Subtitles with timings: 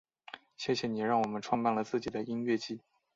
[0.57, 2.81] 谢谢你们让我们办了自己的音乐祭！